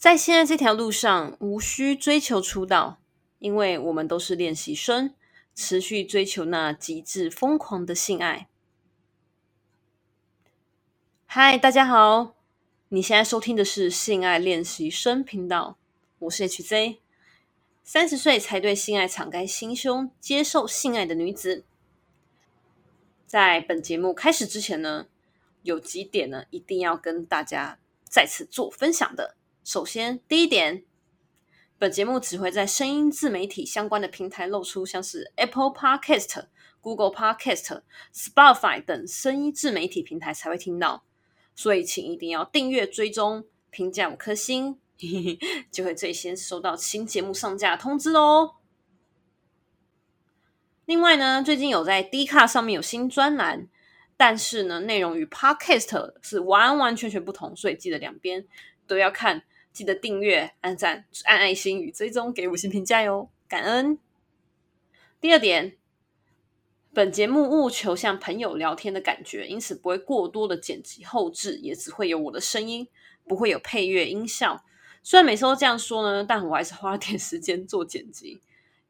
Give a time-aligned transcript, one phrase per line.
[0.00, 2.98] 在现在这条路上，无需追求出道，
[3.38, 5.14] 因为我们都是练习生，
[5.54, 8.48] 持续追求那极致疯狂的性爱。
[11.26, 12.34] 嗨，大家好，
[12.88, 15.76] 你现在收听的是性爱练习生频道，
[16.20, 16.96] 我是 HZ，
[17.84, 21.66] 三十岁才对性爱敞开心胸，接受性爱的女子。
[23.26, 25.08] 在本节目开始之前呢，
[25.62, 27.78] 有几点呢，一定要跟大家
[28.08, 29.36] 再次做分享的。
[29.62, 30.84] 首先，第一点，
[31.78, 36.46] 本节目只会在声音自媒体相关的平台露出，像是 Apple Podcast、
[36.80, 37.82] Google Podcast、
[38.12, 41.04] Spotify 等声音自媒体平台才会听到，
[41.54, 44.78] 所以请一定要订阅、追踪、评价五颗星，
[45.70, 48.56] 就会最先收到新节目上架通知喽。
[50.86, 53.68] 另外呢，最近有在 D 卡上面有新专栏，
[54.16, 58.46] 但是呢，内容与 Podcast 是完完全全不同，所以记得两边
[58.88, 59.44] 都要看。
[59.72, 63.98] 记得订阅、按赞、按爱心与追踪，给五星评价哟，感恩。
[65.20, 65.76] 第二点，
[66.92, 72.88] 本节目务求像朋友聊天的感觉，因此不会过多的剪辑后置，也只会有我的声音，
[73.26, 74.64] 不会有配乐音效。
[75.02, 78.40] 虽然每次都这样说呢，但我还是花了点时间做剪辑，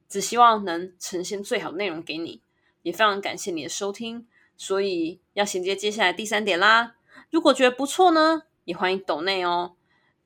[0.09, 2.41] 只希望能呈现最好的内容给你。
[2.83, 6.97] 也非常感谢你的收听，所以要衔接接下来第三点啦。
[7.31, 9.77] 如果觉得不错呢，也欢迎抖内哦。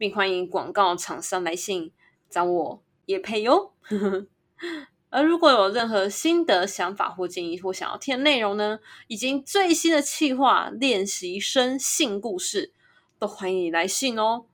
[0.05, 1.91] 并欢迎广告厂商来信
[2.28, 3.72] 找我也配哟。
[5.08, 12.74] 而如果有任何心得、想法或建议，或想要听的内容呢，以及最新的企划练习生性故事，
[13.19, 14.44] 都欢迎你来信哦。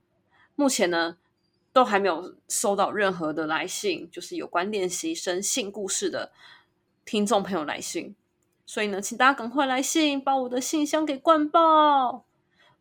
[0.55, 1.17] 目前呢，
[1.73, 6.31] 都还没有收到任何的来信，就是有关练习生性故事的
[7.03, 8.15] 听众朋友来信，
[8.65, 12.23] 所以呢，请大家赶快来信，把我的信箱给灌爆。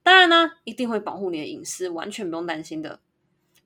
[0.03, 3.01] 当然呢，一定会保护你的隐私，完全不用担心的。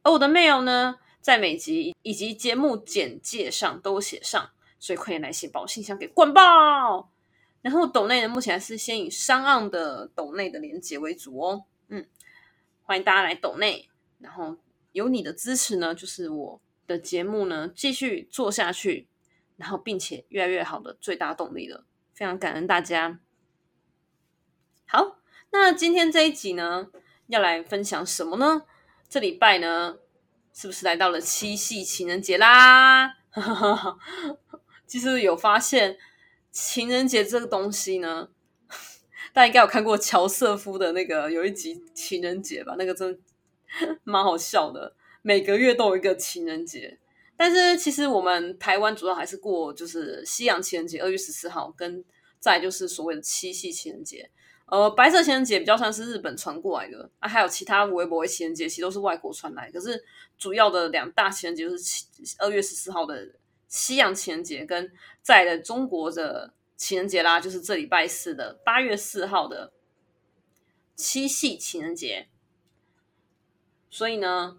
[0.03, 7.11] 而我的 mail 呢，在每集以及节目简介上都写上，所以快点来写保信箱给灌爆。
[7.63, 11.65] 然后抖内呢，目前还是先以商岸的抖内的连接为主哦。
[11.89, 12.05] 嗯，
[12.83, 14.59] 欢迎大家来抖内，然后
[14.93, 19.09] 有你的支持呢，就是我的节目呢继续做下去，
[19.57, 21.87] 然后并且越来越好的最大动力了。
[22.13, 23.21] 非常感恩大家。
[24.85, 25.24] 好。
[25.57, 26.89] 那今天这一集呢，
[27.29, 28.65] 要来分享什么呢？
[29.09, 29.99] 这礼拜呢，
[30.53, 33.15] 是不是来到了七夕情人节啦？
[34.85, 35.97] 其实有发现
[36.51, 38.31] 情人节这个东西呢，
[39.33, 42.75] 大家应该有看过乔瑟夫的那个有一集情人节吧？
[42.77, 43.17] 那个真
[44.03, 46.99] 蛮好笑的，每个月都有一个情人节。
[47.37, 52.05] 但是其实我们台湾主要还是过就是西洋情人节，二月十四号，跟
[52.41, 54.29] 再就是所谓的七夕情人节。
[54.67, 59.71] 呃，白色情人节比较算是日本传过来的啊，还有其他微博的情人节其实都是外国传来。
[59.71, 60.03] 可是
[60.39, 62.07] 主要的两大情人节就是
[62.39, 63.33] 二月十四号的
[63.69, 69.73] 西洋情人节，跟在的中国的情人节啦，就是这礼拜四的八月四号的
[70.97, 72.29] 七夕情人节。
[73.91, 74.59] 所以呢，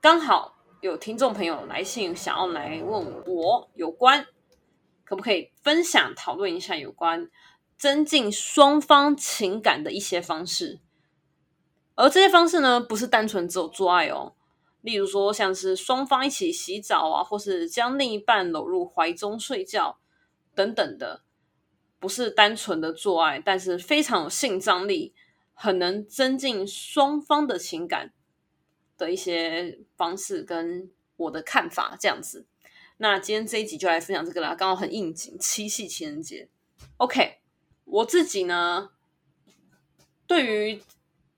[0.00, 4.26] 刚好有听众朋友来信想要来问我有关，
[5.04, 7.30] 可不可以分享讨论一下有关。
[7.78, 10.80] 增进双方情感的一些方式，
[11.94, 14.34] 而这些方式呢，不是单纯只有做爱哦。
[14.80, 19.98] 例如说，像是双方一起洗澡啊，或是将另一半搂入怀中睡觉
[20.54, 21.22] 等等的，
[21.98, 25.14] 不是单纯的做爱，但是非常有性张力，
[25.54, 28.12] 很能增进双方的情感
[28.96, 32.46] 的一些方式，跟我的看法这样子。
[32.98, 36.48] 那今天这一集就来分享这个啦，刚好很应景，七夕情人节
[36.96, 37.38] ，OK。
[37.90, 38.90] 我自己呢，
[40.26, 40.82] 对于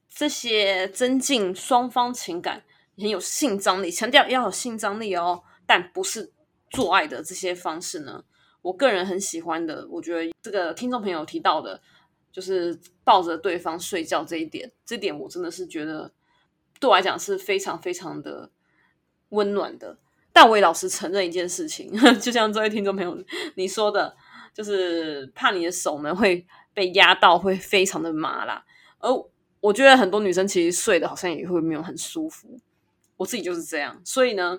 [0.09, 2.65] 这些增进双方情感
[2.99, 6.33] 很有性张力，强调要有性张力哦，但不是
[6.71, 8.25] 做爱的这些方式呢，
[8.63, 9.87] 我个人很喜欢的。
[9.89, 11.81] 我觉得这个听众朋友提到的，
[12.33, 16.13] 就是抱着对方睡觉这一点，这点我真的是觉得
[16.81, 18.51] 对我来讲是非常非常的
[19.29, 19.99] 温暖的。
[20.33, 23.25] 但我也老实承认一件事情， 就像这位听众朋友
[23.55, 24.17] 你说的。
[24.53, 28.65] 就是怕你的手呢会被压到，会非常的麻啦。
[28.99, 29.09] 而
[29.61, 32.59] 我觉得很多女生其实睡的好像也会没有很舒服，
[33.17, 34.01] 我自己就是这样。
[34.05, 34.59] 所以呢，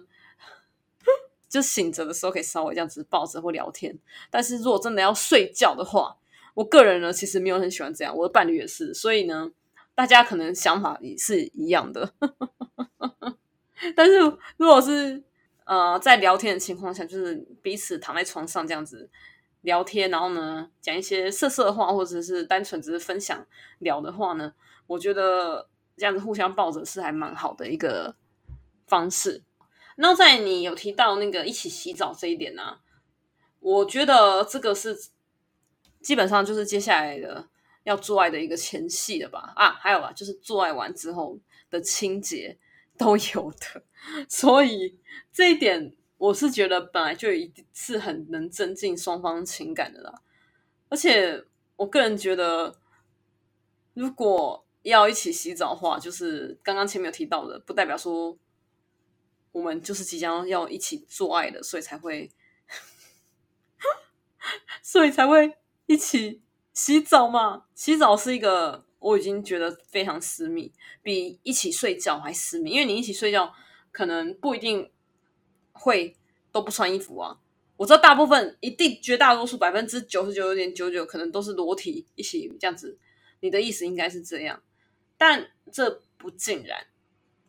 [1.49, 3.97] 就醒着的时候可以稍微这样子抱着或聊天。
[4.29, 6.17] 但是如果真的要睡觉的话，
[6.53, 8.93] 我个人呢其实没有很喜欢这样，我的伴侣也是。
[8.93, 9.51] 所以呢，
[9.95, 12.13] 大家可能想法也是一样的。
[13.95, 14.19] 但是
[14.57, 15.23] 如果是
[15.65, 19.09] 呃在聊天的情况下，就是彼此躺在床上这样子。
[19.61, 23.45] 聊天，然后呢，讲一些色色话，或者是单纯只是分享
[23.79, 24.53] 聊的话呢，
[24.87, 28.15] 我觉得这样子互相抱着是还蛮好的一个
[28.87, 29.43] 方式。
[29.97, 32.79] 那在你有提到那个一起洗澡这一点呢，
[33.59, 34.97] 我觉得这个是
[36.01, 37.47] 基本上就是接下来的
[37.83, 39.53] 要做爱的一个前戏了吧？
[39.55, 41.37] 啊，还有啊，就是做爱完之后
[41.69, 42.57] 的清洁
[42.97, 43.83] 都有的，
[44.27, 44.97] 所以
[45.31, 50.21] 这一点我是觉得本来就一是很能增进双方情感的啦。
[50.89, 51.43] 而且
[51.75, 52.75] 我个人觉得，
[53.95, 58.37] 如果要一起洗澡的话，就是刚刚前面有提到的，不代表说。
[59.53, 62.31] 我们就是即将要一起做爱的，所以才会，
[64.81, 65.57] 所以才会
[65.87, 66.41] 一起
[66.73, 67.65] 洗澡嘛。
[67.75, 70.71] 洗澡是一个我已经觉得非常私密，
[71.03, 72.71] 比一起睡觉还私密。
[72.71, 73.53] 因为你一起睡觉，
[73.91, 74.89] 可能不一定
[75.73, 76.15] 会
[76.51, 77.39] 都不穿衣服啊。
[77.77, 82.99] 我知道大部分一定绝大多数百分之九十九点九九可能都是裸体一起这样子。
[83.39, 84.61] 你的意思应该是这样，
[85.17, 86.85] 但这不尽然。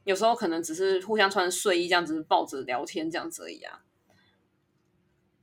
[0.04, 3.82] 有时候可能只是互相穿睡衣这样子抱着聊天这样子而已啊。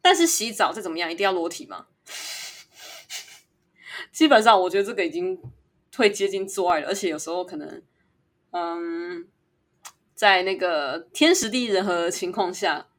[0.02, 1.86] 但是洗澡再怎么样，一定要裸体吗？
[4.12, 5.40] 基本上我觉得这个已经
[5.96, 7.84] 会接近做爱了，而且有时候可能，
[8.52, 9.28] 嗯，
[10.20, 12.90] 在那个天时地利人和的情况下，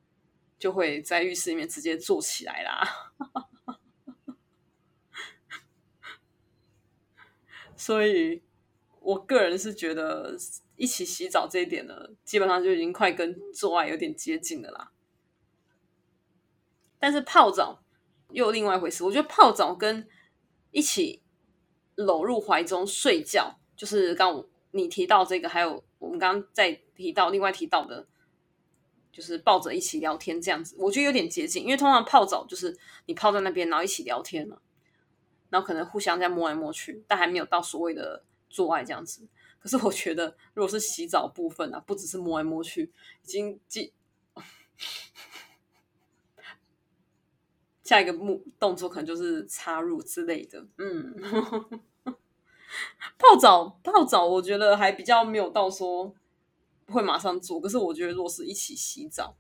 [0.59, 2.89] 就会在浴室里面直接坐起来啦。
[7.77, 8.43] 所以
[9.01, 10.35] 我个人是觉得。
[10.77, 11.95] 一起洗澡这一点呢，
[12.25, 14.93] 基本上就已经快跟做爱有点接近了啦。
[16.99, 17.85] 但是泡澡
[18.31, 19.05] 又另外一回事。
[19.05, 20.09] 我觉得泡澡跟
[20.71, 21.21] 一起
[21.97, 28.09] 搂入怀中睡觉，就是刚你提到这个，还有我们刚刚在提到另外提到的，
[29.13, 31.63] 就是抱着一起聊天这样子，我觉得有点接近。
[31.63, 32.77] 因为通常泡澡就是
[33.07, 34.61] 你泡在那边，然后一起聊天了，
[35.51, 39.29] 然后可能互相在摸来摸去，但还没有到所谓的做爱这样子。
[39.61, 42.91] 可是我觉得，如果是洗澡部分啊，不只是摸来摸去，
[43.23, 43.93] 已经进
[47.85, 50.67] 下一个目动作可能就是插入之类的。
[50.79, 51.15] 嗯，
[53.19, 56.15] 泡 澡泡澡，我觉得还比较没有到说
[56.87, 57.61] 会马上做。
[57.61, 59.37] 可是我觉得，如果是一起洗澡，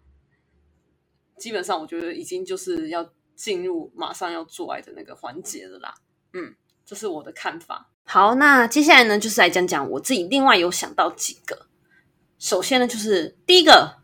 [1.38, 5.94] 基本上我觉得已经就是要进入马上要做爱的那个环节了啦。
[6.32, 6.54] 嗯，
[6.84, 7.90] 这是我的看法。
[8.04, 11.66] 好，那接下来呢，就是来讲讲我自己另外有想到几个。
[12.38, 13.98] 首先呢，就是第一个，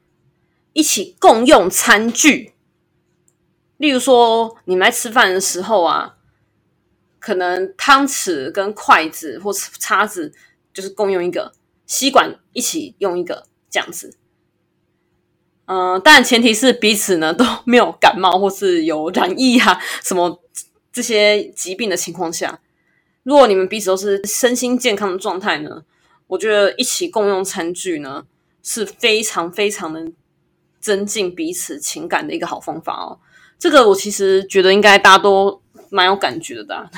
[0.72, 2.52] 一起共用餐具。
[3.78, 6.15] 例如说，你们在吃饭的时候啊，
[7.26, 10.32] 可能汤匙跟筷子或叉子
[10.72, 11.52] 就是共用一个，
[11.84, 14.16] 吸管一起用一个，这样子。
[15.64, 20.40] 嗯，但前提是彼此呢都没有感冒或是有染疫啊什么
[20.92, 22.60] 这些疾病的情况下。
[23.24, 25.82] 如果你们彼此都是身心健康的状态呢，
[26.28, 28.24] 我觉得一起共用餐具呢
[28.62, 30.14] 是非常非常能
[30.78, 33.18] 增进彼此情感的一个好方法哦。
[33.58, 36.88] 这个我其实觉得应该大家都蛮有感觉的，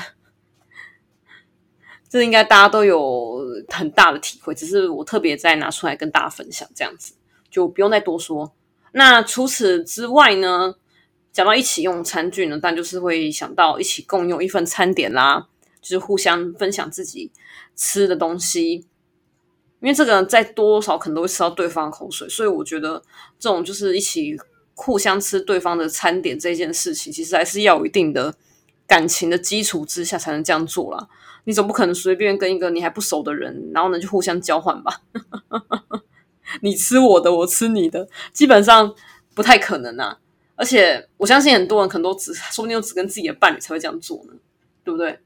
[2.09, 3.39] 这应该大家都有
[3.69, 7.13] 很大的体会，只是我特别再拿出来跟大家分享，这样子
[7.49, 8.51] 就不用再多说。
[8.93, 10.75] 那除此之外呢，
[11.31, 15.47] 讲到一起用餐具呢，但就是会想到一起共用一份餐点啦。
[15.81, 17.31] 就是互相分享自己
[17.73, 18.85] 吃的东西，
[19.79, 23.01] 因为这个在多少可能都会吃到对方口水，所以我觉得
[23.39, 24.35] 这种就是一起
[24.75, 28.35] 互相吃对方的餐点这件事情，其实还是要有一定的
[28.85, 31.07] 感情的基础之下才能这样做啦。
[31.45, 35.01] 你总不可能随便跟一个你还不熟的人，然后呢就互相交换吧？
[36.61, 38.93] 你吃我的，我吃你的，基本上
[39.33, 40.19] 不太可能啊。
[40.55, 44.33] 而且我相信很多人可能都只，说不定只跟自己的伴侣才会这样做呢，
[44.83, 45.19] 对不对？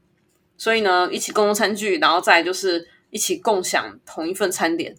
[0.58, 4.96] 所以呢，一起共用餐具，然后再就是一起共享同一份餐点，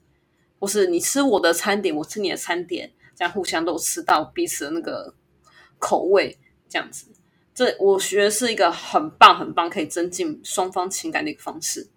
[0.58, 5.14] 或是你吃我的餐点，我吃你的餐点，这样互相都吃到彼此的那个
[5.78, 6.36] 口味，
[6.68, 7.06] 这样子，
[7.54, 11.88] 这我觉得是一个很棒很棒，可以增进双方情感的一个方式。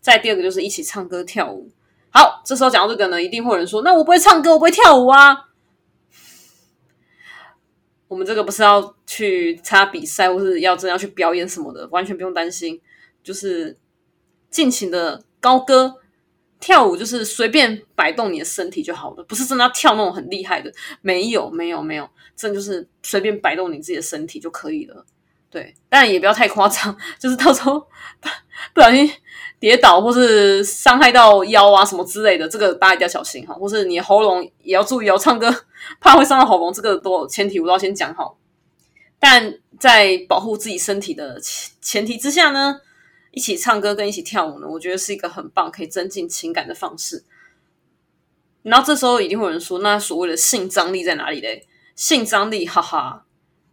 [0.00, 1.70] 再第二个就是一起唱歌跳舞。
[2.10, 5.48] 好，这时候讲到这个呢，一定会有人说，那我不会唱歌，我不会跳舞啊。
[8.08, 12.80] 我们这个不是要去参加比赛，或是要真要去表演什么的，完全不用担心。
[13.22, 13.76] 就是
[14.50, 15.96] 尽情的高歌
[16.58, 20.72] 跳舞，就是随便摆动你的身体就好了，不是真的要跳那种很厉害的，
[21.02, 25.04] 没有没有没有，真就是随便摆动你自己的身体就可以了。
[25.50, 27.78] 对，但也不要太夸张，就是到时候
[28.74, 29.10] 不小心
[29.60, 33.54] 跌倒或是伤害到腰啊什么之类的，这个大家一定要小心哈。
[33.54, 35.54] 或是你喉咙也要注意哦，唱歌
[36.00, 38.36] 怕会伤到喉咙，这个都前提我都要先讲好。
[39.18, 42.80] 但在保护自己身体的前前提之下呢？
[43.36, 47.22] 一起唱歌跟一起跳舞呢，我觉得是一个很棒可以增进情感的方式。
[48.62, 51.68] 然后这时候一定会有人说，那所谓的性张力在哪里嘞？
[51.94, 53.26] 性张力，哈哈，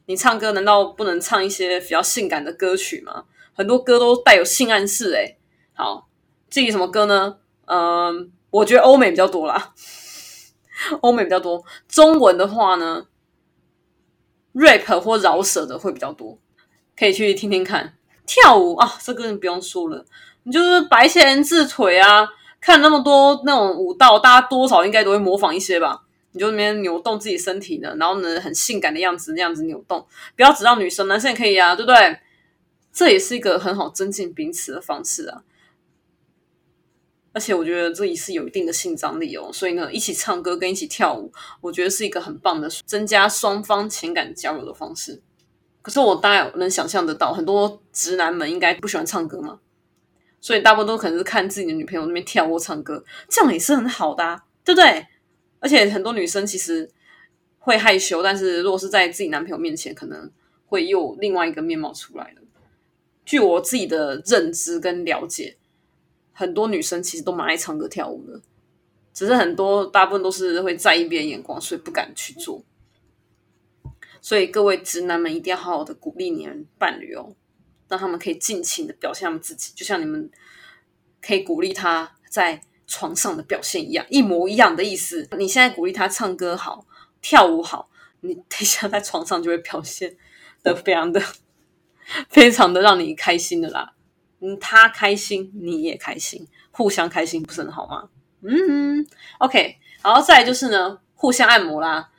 [0.08, 3.24] 你唱歌难道不能唱一些比较性感的歌曲吗？
[3.54, 5.38] 很多歌都带有性暗示，诶
[5.72, 6.10] 好，
[6.50, 7.38] 至于什么歌呢？
[7.64, 9.74] 嗯，我觉得欧美比较多啦，
[11.00, 11.64] 欧美比较多。
[11.88, 13.08] 中文的话呢
[14.56, 16.38] ，rap 或饶舌的会比较多，
[16.98, 17.98] 可以去听听看。
[18.26, 20.06] 跳舞啊，这个你不用说了，
[20.44, 22.28] 你就是白人自腿啊。
[22.60, 26.06] 看那么多那种舞蹈，大家多少应该都会模仿一些吧？
[26.32, 32.20] 你就那边扭动自己身体呢，然后呢很性感的样子那样子扭动，不要只让女生，男生也可以啊，对不对？
[32.94, 35.44] 这也是一个很好增进彼此的方式啊。
[37.34, 45.22] 而且我觉得这也是有一定的性张力哦，所以呢，一起唱歌跟一起跳舞，我觉得是一个很棒的增加双方情感交流的方式。
[45.84, 49.60] 可是我大概能想象得到，很多直男们应该不喜欢唱歌嘛？
[50.42, 55.06] 所以大部分都可能是看自己的女朋友那边跳或唱歌，这样也是很好的，啊对不对？
[55.60, 56.90] 而且很多女生其实
[57.60, 60.32] 会害羞，但是如果是在自己男朋友面前，可能
[60.66, 62.42] 会又另外一个面貌出来了。
[63.26, 65.56] 据我自己的认知跟了解，
[66.34, 68.42] 很多女生其实都蛮爱唱歌跳舞的，
[69.14, 72.62] 只是很多大部分都是会在意别人眼光，所以不敢去做。
[74.24, 77.36] 所以各位直男们一定要好好的鼓励你们伴侣哦。
[77.90, 80.28] 让他们可以尽情的表现他们自己，就像你们
[81.22, 85.28] 可以鼓励他在床上的表现一样，一模一样的意思。
[85.38, 86.88] 你现在鼓励他唱歌好、
[87.22, 87.90] 跳舞好，
[88.22, 90.16] 你等一下在床上就会表现
[90.64, 91.22] 的非常的、
[92.30, 93.94] 非常的让你开心的啦。
[94.40, 98.10] 嗯，他开心，你也开心，互相开心，不是很好吗？
[98.42, 99.06] 嗯
[99.38, 99.78] ，OK。
[100.02, 102.10] 然后再来就是呢，互相按摩啦，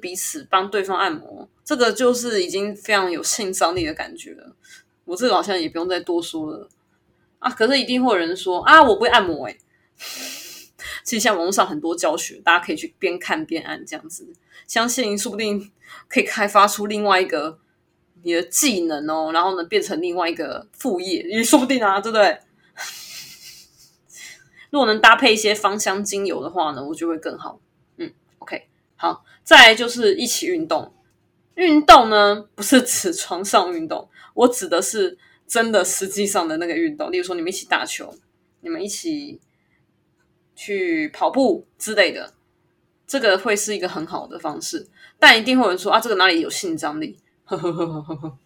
[0.00, 4.54] 彼此帮对方按摩，这个就是已经非常有性张力的感觉了。
[5.04, 6.68] 我这个好像也不用再多说了
[7.38, 7.50] 啊！
[7.50, 9.56] 可是一定会有人说啊，我不会按摩哎。
[11.04, 14.28] 其实像网络上很多教学，大家可以去边看边按这样子，
[14.66, 15.70] 相信说不定
[16.08, 17.60] 可以开发出另外一个
[18.22, 22.38] 你的技能哦，然后呢变成另外一个副业也说不定啊，对不对？
[24.70, 27.60] 如果能搭配一些芳香精油的话呢，我就会更好。
[27.98, 30.92] 嗯，OK，好，再就是一起运动。
[31.54, 34.10] 运动呢，不是指床上运动。
[34.34, 38.12] 我指的是真的实际上的那个运动，例如说你们一起打球，
[38.62, 39.40] 你们一起
[40.56, 42.34] 去跑步之类的，
[43.06, 44.88] 这个会是一个很好的方式。
[45.16, 47.16] 但一定会有人说啊，这个哪里有性张力？
[47.44, 48.38] 呵呵呵呵呵呵。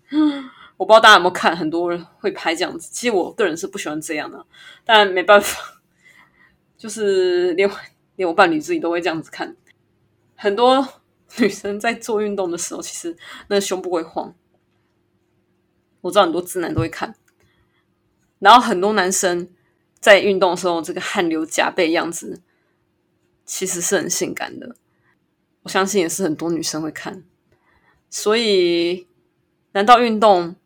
[0.77, 2.91] 我不知道大家有没有看，很多人会拍这样子。
[2.93, 4.47] 其实我个人是不喜欢这样的，
[4.85, 5.59] 但没办法，
[6.77, 7.75] 就是连我
[8.17, 9.57] 连我伴侣自己都会这样子看。
[10.43, 10.89] 很多
[11.37, 13.15] 女生在做运动的时候，其实
[13.49, 14.35] 那胸部会晃。
[16.01, 17.15] 我知道很多直男都会看，
[18.39, 19.51] 然后很多男生
[20.01, 22.41] 在运动的时候，这个汗流浃背样子，
[23.45, 24.77] 其实是很性感的。
[25.65, 27.23] 我相信也是很多女生会看。
[28.09, 29.07] 所以，
[29.73, 30.57] 难道运动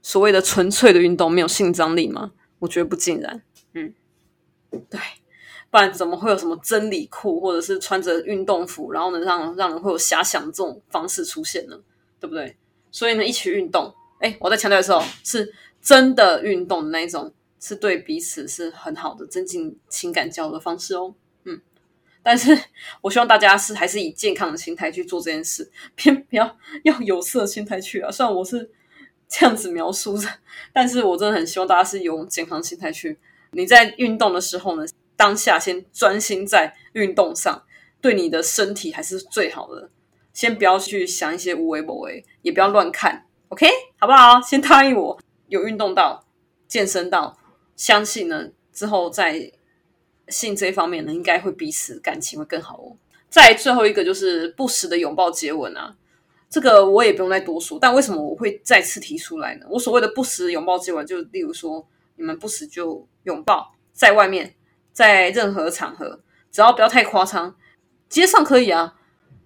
[0.00, 2.32] 所谓的纯粹的运动没有性张力吗？
[2.60, 3.42] 我觉得不尽然。
[3.74, 3.92] 嗯，
[4.88, 4.98] 对，
[5.70, 11.78] 不然怎么会有什么真理裤，或者是穿着运动服，然后呢让让人会有遐想这种方式出现呢？
[12.20, 12.56] 对不对？
[12.90, 13.94] 所以呢，一起运动。
[14.18, 21.14] 哎，我在强调的时候，是真的运动的那一种，是对彼此是很好的增进情感交流的方式哦。
[21.44, 21.60] 嗯，
[22.22, 22.58] 但是
[23.02, 28.10] 我希望大家是还是以健康的心态去做这件事，偏 不要用有色心态去啊。
[28.10, 28.68] 虽然我是
[29.28, 30.26] 这样子描述的，
[30.72, 33.18] 但是我真的很希望大家是用健康心态去。
[33.52, 34.84] 你在运动的时候呢，
[35.18, 37.64] 当下先专心在运动上，
[38.00, 39.90] 对你的身体还是最好的。
[40.32, 43.26] 先不要去想一些无为不为，也不要乱看。
[43.48, 43.66] OK，
[43.98, 44.40] 好不好？
[44.40, 46.24] 先答应我，有运动到、
[46.68, 47.36] 健身到，
[47.74, 49.50] 相信呢之后在
[50.28, 52.96] 性这一方面呢，应该会彼此感情会更好哦。
[53.28, 55.96] 再最后一个就是不时的拥抱接吻啊，
[56.48, 57.76] 这个我也不用再多说。
[57.80, 59.66] 但为什么我会再次提出来呢？
[59.68, 61.84] 我所谓的不时拥抱接吻，就例如说
[62.14, 64.54] 你们不时就拥抱，在外面，
[64.98, 66.18] 在任何场合，
[66.50, 67.54] 只要不要太夸张，
[68.08, 68.94] 街上可以啊。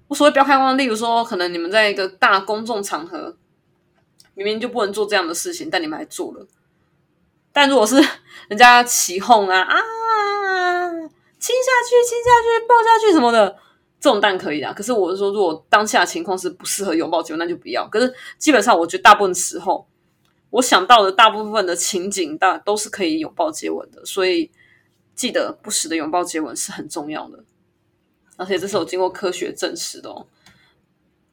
[0.09, 3.37] 我所谓不要太夸张，例如说可能你们在一个大公众场合。
[4.35, 6.47] 明明就不能做这样的事情，但你们还做了。
[7.53, 7.97] 但如果是
[8.49, 10.91] 人家起哄啊啊，
[11.39, 13.55] 亲下去、亲下去、抱下去什么的，
[14.01, 14.73] 这种蛋可以啊。
[14.73, 17.87] 可是我是说，如果当下情况是不适合拥抱接吻，那就不要。
[17.89, 19.87] 可是基本上，我觉得大部分时候，
[20.49, 24.03] 我想到的大部分的情景，大都是可以拥抱接吻的。
[24.07, 24.51] 所以
[25.15, 27.45] 记得不时的拥抱接吻是很重要的，
[28.37, 30.27] 而且这是有经过科学证实的哦，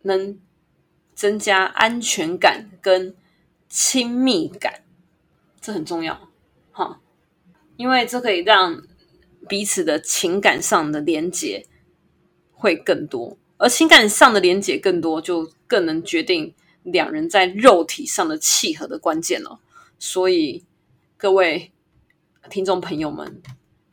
[0.02, 0.40] 能。
[1.16, 3.14] 增加安全感跟
[3.68, 4.86] 亲密感，
[5.60, 6.30] 这很重要
[6.72, 7.02] 哈，
[7.76, 8.82] 因为这可以让
[9.50, 11.66] 彼此的情感上的连接
[12.54, 19.60] 会更多，而情感上的连接更多，就更能决定两人在肉体上的契合的关键了。
[20.00, 20.64] 所以，
[21.18, 21.74] 各位
[22.50, 23.42] 听众朋友们，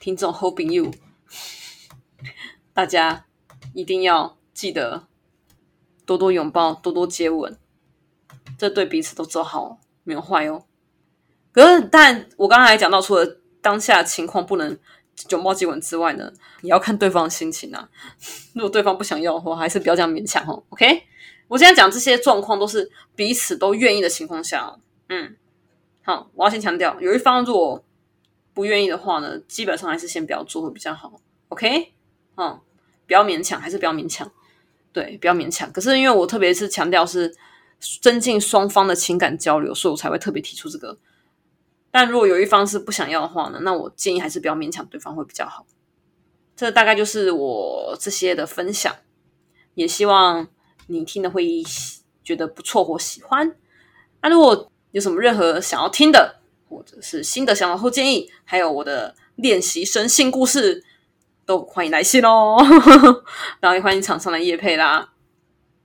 [0.07, 0.93] 听众 hoping you，
[2.73, 3.27] 大家
[3.75, 5.09] 一定要记得
[6.05, 7.59] 多多拥抱，多多接吻，
[8.57, 10.63] 这对彼此都做好，没有坏哦。
[11.51, 14.79] 可是，但我刚才讲到，除了当下情况不能
[15.31, 16.33] 拥抱接吻之外呢，
[16.63, 17.91] 也要看对方的心情啊。
[18.55, 20.63] 如果对方不想要的话，还是不要这样勉强哦。
[20.69, 21.03] OK，
[21.49, 24.79] 我现在讲这些状况都是彼此都愿意的情况下。
[25.09, 25.37] 嗯，
[26.05, 27.83] 好，我要先强调，有一方如果
[28.57, 31.21] 不愿意的话呢，基本上还是先不要做会比较好。
[31.49, 31.93] OK，
[32.39, 32.59] 嗯，
[33.07, 34.33] 不要勉强，还是不要勉强。
[34.95, 35.71] 对，不要勉强。
[35.71, 37.37] 可是因为我特别是强调是
[38.01, 40.99] 增进双方的情感交流，所以我才会特别提出这个。
[41.91, 45.67] 但如果有一方是不想要的话呢，那我建议还是不要勉强对方会比较好。
[46.57, 48.97] 这大概就是我这些的分享，
[49.75, 50.49] 也希望
[50.87, 51.63] 你听的会
[52.25, 53.55] 觉得不错或喜欢。
[54.23, 60.85] 那如果有什么任何想要听的，或者是新的想法或建议，还有我的练习生性故事，
[61.45, 62.57] 都欢迎来信哦。
[63.61, 65.13] 然后也欢迎厂商来夜配啦，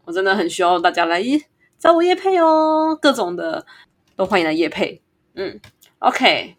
[0.06, 1.24] 我真的很需要大家来
[1.80, 3.66] 找我夜配哦，各种的
[4.16, 5.02] 都欢迎来夜配。
[5.36, 5.60] 嗯。
[6.00, 6.56] OK，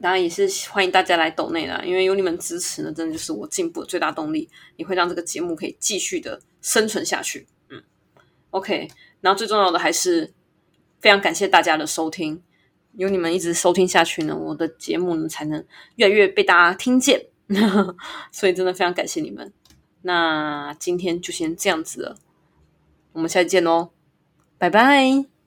[0.00, 7.48] 当然也是欢迎大家来抖内啦，因为有你们支持呢，真的就是我进步的最大动力，也会让这个节目可以继续的生存下去。
[7.70, 7.82] 嗯
[8.50, 8.88] ，OK，
[9.20, 10.32] 然后最重要的还是
[11.00, 12.40] 非常感谢大家的收听，
[12.98, 15.64] 有你们一直收听下去呢，我的节目呢才能
[15.96, 17.26] 越来越被大家听见，
[18.32, 19.52] 所以真的非常感谢你们。
[20.02, 22.16] 那今天就先这样子了，
[23.12, 23.90] 我们下期见喽，
[24.58, 25.37] 拜拜。